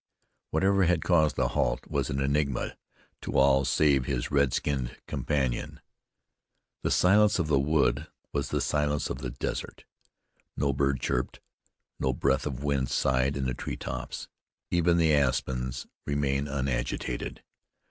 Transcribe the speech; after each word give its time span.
Whatever 0.49 0.85
had 0.85 1.03
caused 1.03 1.35
the 1.35 1.49
halt 1.49 1.81
was 1.87 2.09
an 2.09 2.19
enigma 2.19 2.75
to 3.21 3.37
all 3.37 3.63
save 3.65 4.05
his 4.05 4.31
red 4.31 4.51
skinned 4.51 4.97
companion. 5.05 5.79
The 6.81 6.89
silence 6.89 7.37
of 7.37 7.45
the 7.45 7.59
wood 7.59 8.07
was 8.33 8.49
the 8.49 8.61
silence 8.61 9.11
of 9.11 9.19
the 9.19 9.29
desert. 9.29 9.85
No 10.57 10.73
bird 10.73 11.01
chirped; 11.01 11.39
no 11.99 12.13
breath 12.13 12.47
of 12.47 12.63
wind 12.63 12.89
sighed 12.89 13.37
in 13.37 13.45
the 13.45 13.53
tree 13.53 13.77
tops; 13.77 14.27
even 14.71 14.97
the 14.97 15.13
aspens 15.13 15.85
remained 16.07 16.47
unagitated. 16.49 17.43